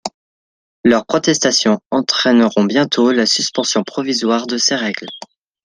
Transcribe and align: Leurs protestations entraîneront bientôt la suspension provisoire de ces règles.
Leurs 0.83 1.05
protestations 1.05 1.79
entraîneront 1.91 2.63
bientôt 2.63 3.11
la 3.11 3.27
suspension 3.27 3.83
provisoire 3.83 4.47
de 4.47 4.57
ces 4.57 4.73
règles. 4.75 5.05